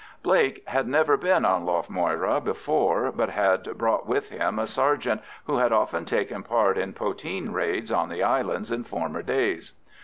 Blake 0.23 0.67
had 0.67 0.87
never 0.87 1.15
been 1.15 1.45
on 1.45 1.63
Lough 1.63 1.85
Moyra 1.87 2.43
before, 2.43 3.11
but 3.11 3.29
had 3.29 3.77
brought 3.77 4.07
with 4.07 4.29
him 4.31 4.57
a 4.57 4.65
sergeant 4.65 5.21
who 5.45 5.57
had 5.57 5.71
often 5.71 6.05
taken 6.05 6.41
part 6.41 6.75
in 6.75 6.91
poteen 6.91 7.51
raids 7.51 7.91
on 7.91 8.09
the 8.09 8.23
islands 8.23 8.71
in 8.71 8.83
former 8.83 9.21
days. 9.21 9.73